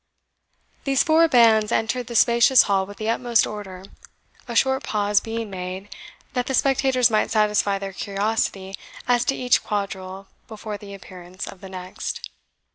[0.83, 3.83] These four bands entered the spacious hall with the utmost order,
[4.47, 5.95] a short pause being made,
[6.33, 8.73] that the spectators might satisfy their curiosity
[9.07, 12.31] as to each quadrille before the appearance of the next.